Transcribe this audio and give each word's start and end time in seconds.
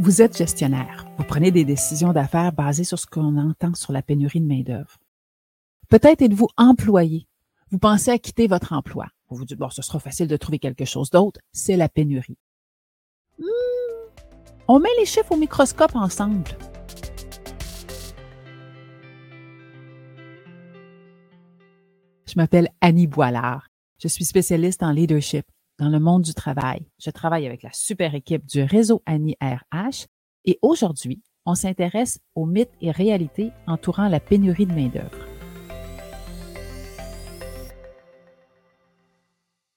Vous 0.00 0.22
êtes 0.22 0.36
gestionnaire. 0.36 1.08
Vous 1.18 1.24
prenez 1.24 1.50
des 1.50 1.64
décisions 1.64 2.12
d'affaires 2.12 2.52
basées 2.52 2.84
sur 2.84 3.00
ce 3.00 3.06
qu'on 3.06 3.36
entend 3.36 3.74
sur 3.74 3.92
la 3.92 4.00
pénurie 4.00 4.40
de 4.40 4.46
main-d'œuvre. 4.46 4.96
Peut-être 5.88 6.22
êtes-vous 6.22 6.46
employé. 6.56 7.26
Vous 7.72 7.80
pensez 7.80 8.12
à 8.12 8.18
quitter 8.18 8.46
votre 8.46 8.72
emploi. 8.72 9.08
Vous 9.28 9.38
vous 9.38 9.44
dites, 9.44 9.58
bon, 9.58 9.70
ce 9.70 9.82
sera 9.82 9.98
facile 9.98 10.28
de 10.28 10.36
trouver 10.36 10.60
quelque 10.60 10.84
chose 10.84 11.10
d'autre. 11.10 11.40
C'est 11.52 11.76
la 11.76 11.88
pénurie. 11.88 12.38
Hmm. 13.40 13.42
On 14.68 14.78
met 14.78 14.88
les 15.00 15.04
chiffres 15.04 15.32
au 15.32 15.36
microscope 15.36 15.96
ensemble. 15.96 16.48
Je 22.24 22.34
m'appelle 22.36 22.68
Annie 22.80 23.08
Boilard. 23.08 23.66
Je 24.00 24.06
suis 24.06 24.24
spécialiste 24.24 24.84
en 24.84 24.92
leadership 24.92 25.44
dans 25.78 25.88
le 25.88 26.00
monde 26.00 26.22
du 26.22 26.34
travail. 26.34 26.86
Je 26.98 27.10
travaille 27.10 27.46
avec 27.46 27.62
la 27.62 27.72
super 27.72 28.14
équipe 28.14 28.44
du 28.46 28.62
réseau 28.62 29.02
Annie 29.06 29.36
RH 29.40 30.06
et 30.44 30.58
aujourd'hui, 30.62 31.22
on 31.46 31.54
s'intéresse 31.54 32.18
aux 32.34 32.46
mythes 32.46 32.74
et 32.80 32.90
réalités 32.90 33.52
entourant 33.66 34.08
la 34.08 34.20
pénurie 34.20 34.66
de 34.66 34.74
main-d'œuvre. 34.74 35.26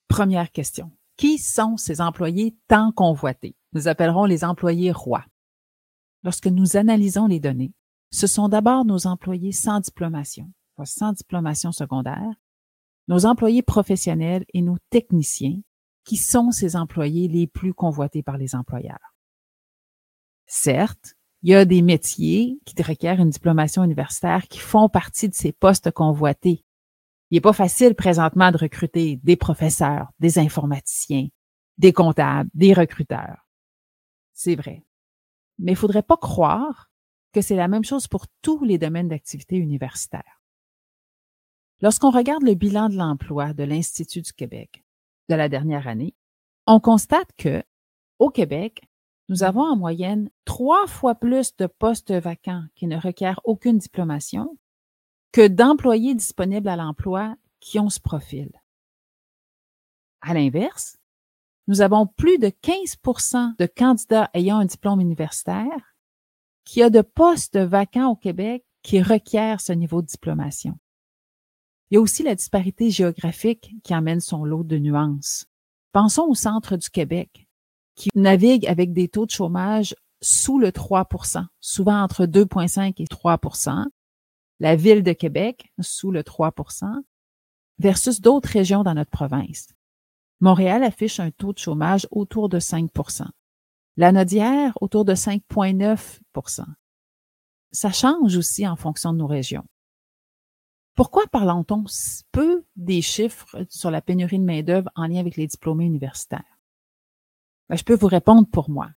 Première 0.08 0.52
question. 0.52 0.92
Qui 1.18 1.38
sont 1.38 1.78
ces 1.78 2.02
employés 2.02 2.56
tant 2.68 2.92
convoités? 2.92 3.56
Nous 3.74 3.88
appellerons 3.88 4.26
les 4.26 4.44
employés 4.44 4.92
rois. 4.92 5.26
Lorsque 6.24 6.48
nous 6.48 6.76
analysons 6.78 7.28
les 7.28 7.40
données, 7.40 7.74
ce 8.12 8.28
sont 8.28 8.50
d'abord 8.50 8.86
nos 8.86 9.08
employés 9.08 9.52
sans 9.52 9.80
diplomation, 9.80 10.52
sans 10.84 11.14
diplomation 11.14 11.72
secondaire, 11.72 12.34
nos 13.08 13.26
employés 13.26 13.62
professionnels 13.62 14.46
et 14.54 14.62
nos 14.62 14.78
techniciens 14.90 15.60
qui 16.04 16.18
sont 16.18 16.52
ces 16.52 16.76
employés 16.76 17.28
les 17.28 17.48
plus 17.48 17.74
convoités 17.74 18.24
par 18.24 18.38
les 18.38 18.56
employeurs. 18.56 19.16
Certes, 20.48 21.16
il 21.44 21.52
y 21.52 21.56
a 21.56 21.66
des 21.66 21.82
métiers 21.82 22.60
qui 22.66 22.82
requièrent 22.84 23.20
une 23.20 23.30
diplomation 23.30 23.84
universitaire 23.84 24.48
qui 24.48 24.60
font 24.60 24.90
partie 24.90 25.30
de 25.30 25.34
ces 25.34 25.52
postes 25.52 25.92
convoités. 25.92 26.64
Il 27.30 27.36
n'est 27.36 27.42
pas 27.42 27.54
facile 27.54 27.96
présentement 27.96 28.52
de 28.52 28.58
recruter 28.58 29.20
des 29.24 29.36
professeurs, 29.36 30.12
des 30.20 30.38
informaticiens, 30.38 31.28
des 31.78 31.94
comptables, 31.94 32.50
des 32.54 32.74
recruteurs. 32.74 33.48
C'est 34.34 34.56
vrai. 34.56 34.84
Mais 35.58 35.72
il 35.72 35.76
ne 35.76 35.80
faudrait 35.80 36.04
pas 36.04 36.18
croire 36.18 36.92
que 37.32 37.42
c'est 37.42 37.56
la 37.56 37.68
même 37.68 37.86
chose 37.86 38.08
pour 38.08 38.28
tous 38.42 38.64
les 38.64 38.78
domaines 38.78 39.08
d'activité 39.08 39.56
universitaire. 39.56 40.42
Lorsqu'on 41.82 42.12
regarde 42.12 42.44
le 42.44 42.54
bilan 42.54 42.90
de 42.90 42.98
l'emploi 42.98 43.54
de 43.54 43.64
l'Institut 43.64 44.22
du 44.22 44.34
Québec, 44.34 44.84
de 45.32 45.36
la 45.36 45.48
dernière 45.48 45.88
année, 45.88 46.14
on 46.68 46.82
constate 46.82 47.30
que 47.38 47.64
au 48.20 48.30
Québec, 48.30 48.82
nous 49.30 49.44
avons 49.44 49.62
en 49.62 49.78
moyenne 49.78 50.30
trois 50.44 50.88
fois 50.88 51.16
plus 51.16 51.56
de 51.56 51.68
postes 51.68 52.12
vacants 52.12 52.66
qui 52.76 52.86
ne 52.86 53.00
requièrent 53.00 53.40
aucune 53.46 53.78
diplomation 53.78 54.58
que 55.32 55.48
d'employés 55.48 56.16
disponibles 56.16 56.68
à 56.68 56.76
l'emploi 56.76 57.36
qui 57.62 57.80
ont 57.80 57.90
ce 57.90 58.02
profil. 58.02 58.52
À 60.20 60.34
l'inverse, 60.34 60.98
nous 61.68 61.80
avons 61.80 62.08
plus 62.08 62.38
de 62.38 62.48
15% 62.48 63.56
de 63.58 63.66
candidats 63.66 64.30
ayant 64.34 64.58
un 64.58 64.66
diplôme 64.66 65.00
universitaire 65.00 65.96
qui 66.66 66.84
a 66.84 66.90
de 66.90 67.02
postes 67.02 67.58
vacants 67.58 68.10
au 68.10 68.16
Québec 68.18 68.66
qui 68.84 69.02
requièrent 69.02 69.62
ce 69.62 69.72
niveau 69.72 70.02
de 70.02 70.08
diplomation. 70.08 70.78
Il 71.92 71.96
y 71.96 71.98
a 71.98 72.02
aussi 72.02 72.24
la 72.24 72.36
disparité 72.36 72.90
géographique 72.90 73.76
qui 73.84 73.94
amène 73.94 74.22
son 74.22 74.46
lot 74.46 74.64
de 74.64 74.78
nuances. 74.78 75.46
Pensons 75.92 76.24
au 76.24 76.36
centre 76.36 76.78
du 76.78 76.90
Québec, 76.90 77.50
qui 77.96 78.10
navigue 78.16 78.66
avec 78.66 78.94
des 78.94 79.10
taux 79.10 79.26
de 79.26 79.32
chômage 79.32 79.94
sous 80.22 80.58
le 80.58 80.70
3% 80.70 81.46
souvent 81.60 82.02
entre 82.02 82.26
2,5 82.26 82.94
et 83.02 83.06
3% 83.06 83.86
la 84.62 84.76
ville 84.76 85.04
de 85.04 85.12
Québec 85.12 85.74
sous 85.82 86.12
le 86.12 86.22
3% 86.22 86.86
versus 87.80 88.22
d'autres 88.22 88.50
régions 88.50 88.84
dans 88.84 88.94
notre 88.94 89.10
province. 89.10 89.68
Montréal 90.40 90.84
affiche 90.84 91.20
un 91.20 91.32
taux 91.32 91.52
de 91.52 91.58
chômage 91.58 92.08
autour 92.12 92.48
de 92.48 92.60
5 92.60 92.90
La 93.98 94.12
Nodière 94.12 94.78
autour 94.80 95.04
de 95.04 95.16
5,9% 95.16 96.64
Ça 97.72 97.92
change 97.92 98.38
aussi 98.38 98.68
en 98.68 98.76
fonction 98.76 99.14
de 99.14 99.18
nos 99.18 99.28
régions. 99.28 99.66
Pourquoi 100.96 101.26
parlons-on 101.28 101.86
peu 102.32 102.64
des 102.76 103.02
chiffres 103.02 103.66
sur 103.70 103.92
la 103.92 104.02
pénurie 104.02 104.40
de 104.40 104.44
main-d'œuvre 104.44 104.90
en 104.96 105.08
lien 105.08 105.20
avec 105.20 105.38
les 105.38 105.48
diplômés 105.48 105.86
universitaires? 105.86 106.60
Ben, 107.70 107.78
je 107.78 107.84
peux 107.84 107.96
vous 107.96 108.08
répondre 108.08 108.48
pour 108.52 108.70
moi. 108.70 108.90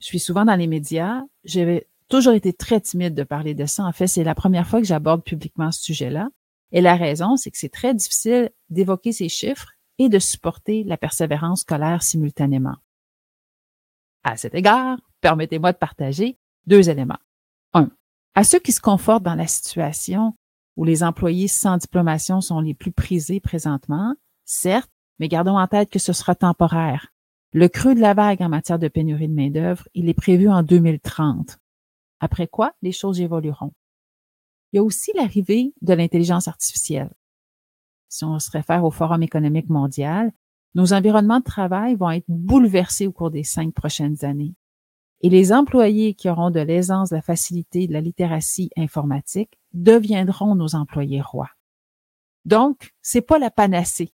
Je 0.00 0.06
suis 0.06 0.20
souvent 0.20 0.44
dans 0.44 0.56
les 0.56 0.66
médias. 0.66 1.22
J'avais 1.44 1.88
toujours 2.08 2.34
été 2.34 2.52
très 2.52 2.80
timide 2.80 3.14
de 3.14 3.22
parler 3.22 3.54
de 3.54 3.64
ça. 3.64 3.84
En 3.84 3.92
fait, 3.92 4.06
c'est 4.06 4.24
la 4.24 4.34
première 4.34 4.66
fois 4.66 4.80
que 4.80 4.86
j'aborde 4.86 5.24
publiquement 5.24 5.72
ce 5.72 5.82
sujet-là. 5.82 6.28
Et 6.72 6.80
la 6.80 6.96
raison, 6.96 7.36
c'est 7.36 7.50
que 7.50 7.58
c'est 7.58 7.68
très 7.68 7.94
difficile 7.94 8.50
d'évoquer 8.68 9.12
ces 9.12 9.28
chiffres 9.28 9.72
et 9.98 10.08
de 10.08 10.18
supporter 10.18 10.84
la 10.84 10.96
persévérance 10.96 11.60
scolaire 11.60 12.02
simultanément. 12.02 12.76
À 14.24 14.36
cet 14.36 14.54
égard, 14.54 14.98
permettez-moi 15.20 15.72
de 15.72 15.78
partager 15.78 16.38
deux 16.66 16.90
éléments. 16.90 17.18
Un, 17.72 17.90
à 18.34 18.44
ceux 18.44 18.58
qui 18.58 18.72
se 18.72 18.80
confortent 18.80 19.22
dans 19.22 19.34
la 19.34 19.46
situation 19.46 20.34
où 20.76 20.84
les 20.84 21.02
employés 21.02 21.48
sans 21.48 21.76
diplomation 21.76 22.40
sont 22.40 22.60
les 22.60 22.74
plus 22.74 22.92
prisés 22.92 23.40
présentement, 23.40 24.14
certes, 24.44 24.90
mais 25.18 25.28
gardons 25.28 25.58
en 25.58 25.66
tête 25.66 25.90
que 25.90 25.98
ce 25.98 26.12
sera 26.12 26.34
temporaire. 26.34 27.12
Le 27.52 27.68
creux 27.68 27.94
de 27.94 28.00
la 28.00 28.14
vague 28.14 28.40
en 28.40 28.48
matière 28.48 28.78
de 28.78 28.88
pénurie 28.88 29.28
de 29.28 29.34
main-d'œuvre, 29.34 29.86
il 29.94 30.08
est 30.08 30.14
prévu 30.14 30.48
en 30.48 30.62
2030. 30.62 31.58
Après 32.20 32.46
quoi, 32.46 32.72
les 32.80 32.92
choses 32.92 33.20
évolueront. 33.20 33.72
Il 34.72 34.76
y 34.76 34.78
a 34.78 34.82
aussi 34.82 35.12
l'arrivée 35.14 35.74
de 35.82 35.92
l'intelligence 35.92 36.48
artificielle. 36.48 37.12
Si 38.08 38.24
on 38.24 38.38
se 38.38 38.50
réfère 38.50 38.84
au 38.84 38.90
Forum 38.90 39.22
économique 39.22 39.68
mondial, 39.68 40.32
nos 40.74 40.94
environnements 40.94 41.40
de 41.40 41.44
travail 41.44 41.94
vont 41.94 42.10
être 42.10 42.24
bouleversés 42.28 43.06
au 43.06 43.12
cours 43.12 43.30
des 43.30 43.44
cinq 43.44 43.74
prochaines 43.74 44.24
années. 44.24 44.54
Et 45.20 45.28
les 45.28 45.52
employés 45.52 46.14
qui 46.14 46.30
auront 46.30 46.50
de 46.50 46.60
l'aisance, 46.60 47.10
de 47.10 47.16
la 47.16 47.22
facilité, 47.22 47.86
de 47.86 47.92
la 47.92 48.00
littératie 48.00 48.70
informatique 48.76 49.58
deviendront 49.72 50.54
nos 50.54 50.74
employés 50.74 51.20
rois. 51.20 51.50
Donc, 52.44 52.92
c'est 53.02 53.22
pas 53.22 53.38
la 53.38 53.50
panacée. 53.50 54.12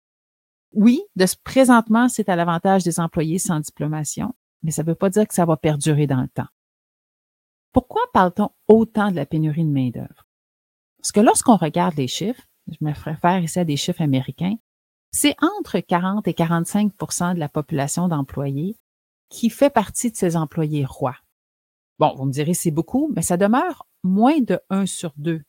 Oui, 0.73 1.03
de 1.15 1.27
ce 1.27 1.37
présentement, 1.43 2.09
c'est 2.09 2.29
à 2.29 2.37
l'avantage 2.37 2.85
des 2.85 3.01
employés 3.01 3.39
sans 3.39 3.61
diplomation, 3.61 4.35
mais 4.63 4.71
ça 4.71 4.83
ne 4.83 4.89
veut 4.89 4.95
pas 4.95 5.11
dire 5.11 5.27
que 5.27 5.35
ça 5.35 5.45
va 5.45 5.57
perdurer 5.57 6.07
dans 6.07 6.21
le 6.21 6.29
temps. 6.29 6.49
Pourquoi 7.73 8.03
parle-t-on 8.13 8.51
autant 8.69 9.11
de 9.11 9.17
la 9.17 9.27
pénurie 9.27 9.65
de 9.65 9.71
main-d'œuvre? 9.71 10.27
Parce 10.99 11.13
que 11.13 11.21
lorsqu'on 11.21 11.57
regarde 11.57 11.95
les 11.97 12.09
chiffres, 12.09 12.43
je 12.67 12.85
me 12.85 12.93
réfère 12.93 13.39
ici 13.41 13.59
à 13.59 13.65
des 13.65 13.77
chiffres 13.77 14.03
américains, 14.03 14.57
c'est 15.13 15.37
entre 15.41 15.79
40 15.79 16.27
et 16.27 16.33
45% 16.33 17.35
de 17.35 17.39
la 17.39 17.49
population 17.49 18.09
d'employés 18.09 18.77
qui 19.29 19.51
fait 19.51 19.71
partie 19.71 20.11
de 20.11 20.17
ces 20.17 20.37
employés 20.37 20.85
rois. 20.85 21.17
Bon, 21.99 22.15
vous 22.17 22.25
me 22.27 22.33
direz, 22.33 22.55
c'est 22.55 22.71
beaucoup, 22.71 23.11
mais 23.15 23.23
ça 23.23 23.37
demeure 23.37 23.87
moins 24.07 24.41
de 24.41 24.59
1 24.71 24.87
sur 24.87 25.13
2. 25.17 25.43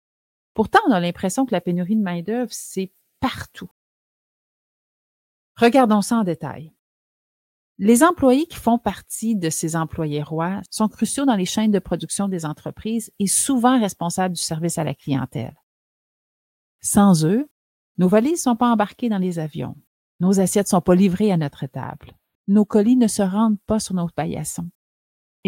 Pourtant, 0.54 0.80
on 0.88 0.92
a 0.92 1.00
l'impression 1.00 1.46
que 1.46 1.54
la 1.54 1.62
pénurie 1.62 1.96
de 1.96 2.02
main-d'œuvre, 2.02 2.52
c'est 2.52 2.92
partout. 3.20 3.70
Regardons 5.56 6.02
ça 6.02 6.18
en 6.18 6.24
détail. 6.24 6.74
Les 7.80 8.04
employés 8.04 8.48
qui 8.48 8.58
font 8.58 8.80
partie 8.80 9.36
de 9.36 9.52
ces 9.52 9.76
employés 9.76 10.24
rois 10.24 10.62
sont 10.72 10.88
cruciaux 10.88 11.26
dans 11.26 11.36
les 11.36 11.46
chaînes 11.46 11.72
de 11.72 11.80
production 11.80 12.28
des 12.28 12.44
entreprises 12.44 13.12
et 13.20 13.28
souvent 13.28 13.80
responsables 13.80 14.36
du 14.36 14.42
service 14.42 14.80
à 14.80 14.84
la 14.84 14.96
clientèle. 14.96 15.56
Sans 16.82 17.24
eux, 17.26 17.48
nos 17.98 18.08
valises 18.08 18.40
ne 18.40 18.52
sont 18.52 18.56
pas 18.56 18.72
embarquées 18.72 19.10
dans 19.10 19.18
les 19.20 19.38
avions, 19.38 19.76
nos 20.20 20.40
assiettes 20.40 20.68
ne 20.68 20.72
sont 20.72 20.82
pas 20.82 20.96
livrées 20.96 21.32
à 21.32 21.38
notre 21.38 21.68
table, 21.68 22.18
nos 22.48 22.66
colis 22.66 22.98
ne 22.98 23.08
se 23.08 23.22
rendent 23.22 23.62
pas 23.68 23.80
sur 23.80 23.94
nos 23.94 24.10
paillassons 24.10 24.70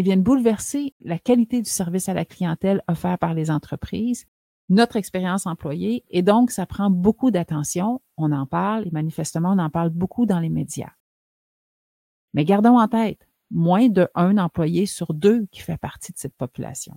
et 0.00 0.02
viennent 0.02 0.22
bouleverser 0.22 0.94
la 1.02 1.18
qualité 1.18 1.60
du 1.60 1.68
service 1.68 2.08
à 2.08 2.14
la 2.14 2.24
clientèle 2.24 2.82
offert 2.88 3.18
par 3.18 3.34
les 3.34 3.50
entreprises, 3.50 4.24
notre 4.70 4.96
expérience 4.96 5.44
employée, 5.44 6.06
et 6.08 6.22
donc 6.22 6.52
ça 6.52 6.64
prend 6.64 6.88
beaucoup 6.88 7.30
d'attention. 7.30 8.00
On 8.16 8.32
en 8.32 8.46
parle 8.46 8.86
et 8.86 8.90
manifestement, 8.92 9.52
on 9.52 9.58
en 9.58 9.68
parle 9.68 9.90
beaucoup 9.90 10.24
dans 10.24 10.40
les 10.40 10.48
médias. 10.48 10.92
Mais 12.32 12.46
gardons 12.46 12.78
en 12.78 12.88
tête, 12.88 13.28
moins 13.50 13.90
de 13.90 14.08
un 14.14 14.38
employé 14.38 14.86
sur 14.86 15.12
deux 15.12 15.44
qui 15.52 15.60
fait 15.60 15.76
partie 15.76 16.14
de 16.14 16.18
cette 16.18 16.34
population. 16.34 16.96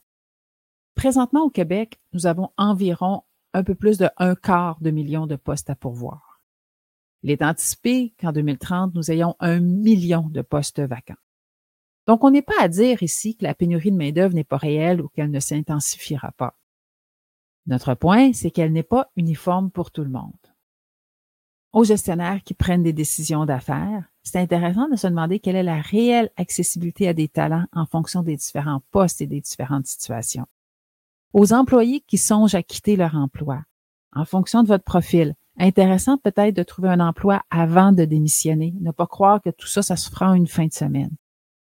Présentement 0.95 1.41
au 1.41 1.49
Québec, 1.49 1.99
nous 2.13 2.25
avons 2.25 2.51
environ 2.55 3.23
un 3.53 3.65
peu 3.65 3.75
plus 3.75 3.97
de 3.97 4.07
un 4.15 4.35
quart 4.35 4.79
de 4.79 4.91
million 4.91 5.27
de 5.27 5.35
postes 5.35 5.69
à 5.69 5.75
pourvoir. 5.75 6.39
Il 7.21 7.31
est 7.31 7.41
anticipé 7.41 8.15
qu'en 8.17 8.31
2030, 8.31 8.95
nous 8.95 9.11
ayons 9.11 9.35
un 9.41 9.59
million 9.59 10.29
de 10.29 10.41
postes 10.41 10.79
vacants. 10.79 11.15
Donc, 12.07 12.23
on 12.23 12.31
n'est 12.31 12.41
pas 12.41 12.59
à 12.59 12.67
dire 12.67 13.01
ici 13.01 13.35
que 13.35 13.43
la 13.43 13.55
pénurie 13.55 13.91
de 13.91 13.97
main-d'œuvre 13.97 14.35
n'est 14.35 14.43
pas 14.43 14.57
réelle 14.57 15.01
ou 15.01 15.09
qu'elle 15.09 15.31
ne 15.31 15.39
s'intensifiera 15.39 16.31
pas. 16.33 16.57
Notre 17.65 17.93
point, 17.93 18.33
c'est 18.33 18.51
qu'elle 18.51 18.73
n'est 18.73 18.83
pas 18.83 19.09
uniforme 19.15 19.71
pour 19.71 19.91
tout 19.91 20.03
le 20.03 20.09
monde. 20.09 20.33
Aux 21.71 21.85
gestionnaires 21.85 22.43
qui 22.43 22.53
prennent 22.53 22.83
des 22.83 22.93
décisions 22.93 23.45
d'affaires, 23.45 24.03
c'est 24.21 24.39
intéressant 24.39 24.89
de 24.89 24.95
se 24.95 25.07
demander 25.07 25.39
quelle 25.39 25.55
est 25.55 25.63
la 25.63 25.81
réelle 25.81 26.29
accessibilité 26.37 27.07
à 27.07 27.13
des 27.13 27.27
talents 27.27 27.65
en 27.73 27.85
fonction 27.85 28.21
des 28.21 28.35
différents 28.35 28.81
postes 28.91 29.21
et 29.21 29.27
des 29.27 29.41
différentes 29.41 29.87
situations. 29.87 30.45
Aux 31.33 31.51
employés 31.51 32.01
qui 32.01 32.19
songent 32.19 32.53
à 32.53 32.61
quitter 32.61 32.95
leur 32.95 33.15
emploi, 33.15 33.63
en 34.13 34.23
fonction 34.23 34.61
de 34.61 34.67
votre 34.67 34.83
profil, 34.83 35.33
intéressant 35.57 36.17
peut-être 36.17 36.55
de 36.55 36.63
trouver 36.63 36.89
un 36.89 36.99
emploi 36.99 37.41
avant 37.49 37.91
de 37.91 38.05
démissionner, 38.05 38.75
ne 38.79 38.91
pas 38.91 39.07
croire 39.07 39.41
que 39.41 39.49
tout 39.49 39.67
ça, 39.67 39.81
ça 39.81 39.95
se 39.95 40.11
fera 40.11 40.29
en 40.29 40.35
une 40.35 40.47
fin 40.47 40.67
de 40.67 40.73
semaine. 40.73 41.15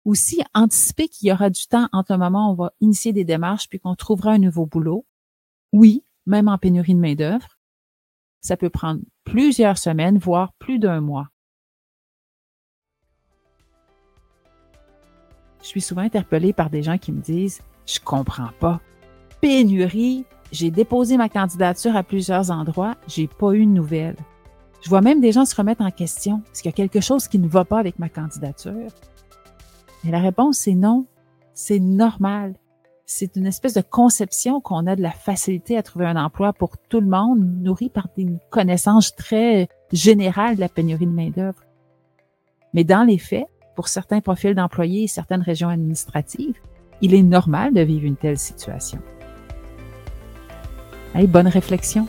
Aussi, 0.05 0.43
anticiper 0.53 1.07
qu'il 1.07 1.27
y 1.27 1.31
aura 1.31 1.49
du 1.49 1.65
temps 1.65 1.89
entre 1.91 2.13
le 2.13 2.19
moment 2.19 2.49
où 2.49 2.51
on 2.51 2.55
va 2.55 2.73
initier 2.79 3.11
des 3.11 3.25
démarches 3.25 3.67
puis 3.67 3.79
qu'on 3.79 3.95
trouvera 3.95 4.31
un 4.31 4.37
nouveau 4.37 4.67
boulot. 4.67 5.05
Oui, 5.73 6.03
même 6.27 6.47
en 6.47 6.59
pénurie 6.59 6.93
de 6.93 6.99
main-d'œuvre, 6.99 7.57
ça 8.41 8.55
peut 8.55 8.69
prendre 8.69 9.01
plusieurs 9.23 9.79
semaines, 9.79 10.19
voire 10.19 10.53
plus 10.53 10.77
d'un 10.77 11.01
mois. 11.01 11.29
Je 15.61 15.67
suis 15.67 15.81
souvent 15.81 16.03
interpellée 16.03 16.53
par 16.53 16.69
des 16.69 16.83
gens 16.83 16.99
qui 16.99 17.11
me 17.11 17.21
disent 17.21 17.61
Je 17.87 17.99
comprends 17.99 18.51
pas. 18.59 18.81
Pénurie, 19.41 20.25
j'ai 20.51 20.69
déposé 20.69 21.17
ma 21.17 21.27
candidature 21.27 21.95
à 21.95 22.03
plusieurs 22.03 22.51
endroits, 22.51 22.95
j'ai 23.07 23.27
pas 23.27 23.53
eu 23.53 23.65
de 23.65 23.71
nouvelles. 23.71 24.17
Je 24.83 24.89
vois 24.89 25.01
même 25.01 25.19
des 25.19 25.31
gens 25.31 25.45
se 25.45 25.55
remettre 25.55 25.81
en 25.81 25.89
question. 25.89 26.43
Est-ce 26.51 26.61
qu'il 26.61 26.69
y 26.69 26.73
a 26.73 26.77
quelque 26.77 27.01
chose 27.01 27.27
qui 27.27 27.39
ne 27.39 27.47
va 27.47 27.65
pas 27.65 27.79
avec 27.79 27.97
ma 27.97 28.09
candidature? 28.09 28.91
Et 30.05 30.11
la 30.11 30.19
réponse, 30.19 30.57
c'est 30.59 30.75
non. 30.75 31.05
C'est 31.53 31.79
normal. 31.79 32.55
C'est 33.05 33.35
une 33.35 33.45
espèce 33.45 33.73
de 33.73 33.81
conception 33.81 34.61
qu'on 34.61 34.87
a 34.87 34.95
de 34.95 35.01
la 35.01 35.11
facilité 35.11 35.77
à 35.77 35.83
trouver 35.83 36.05
un 36.05 36.15
emploi 36.15 36.53
pour 36.53 36.77
tout 36.89 36.99
le 36.99 37.07
monde, 37.07 37.39
nourrie 37.39 37.89
par 37.89 38.07
des 38.17 38.27
connaissances 38.49 39.15
très 39.15 39.67
générales 39.91 40.55
de 40.55 40.61
la 40.61 40.69
pénurie 40.69 41.05
de 41.05 41.11
main-d'œuvre. 41.11 41.63
Mais 42.73 42.83
dans 42.83 43.03
les 43.03 43.19
faits, 43.19 43.47
pour 43.75 43.87
certains 43.87 44.21
profils 44.21 44.55
d'employés 44.55 45.03
et 45.03 45.07
certaines 45.07 45.41
régions 45.41 45.69
administratives, 45.69 46.59
il 47.01 47.13
est 47.13 47.23
normal 47.23 47.73
de 47.73 47.81
vivre 47.81 48.05
une 48.05 48.15
telle 48.15 48.39
situation. 48.39 48.99
Allez, 51.13 51.27
bonne 51.27 51.47
réflexion. 51.47 52.07